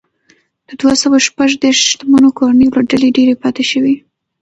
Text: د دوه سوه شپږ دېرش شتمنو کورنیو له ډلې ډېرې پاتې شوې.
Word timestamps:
د 0.67 0.69
دوه 0.79 0.93
سوه 1.03 1.17
شپږ 1.27 1.49
دېرش 1.63 1.79
شتمنو 1.89 2.29
کورنیو 2.37 2.75
له 2.77 2.81
ډلې 2.91 3.09
ډېرې 3.17 3.35
پاتې 3.43 3.63
شوې. 3.71 3.95